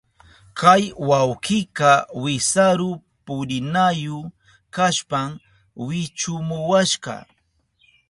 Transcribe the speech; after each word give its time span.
Kay 0.59 0.83
wawkika 1.09 1.91
wisaru 2.21 2.89
purinayu 3.25 4.17
kashpan 4.75 5.29
wichumuwashka. 5.85 7.15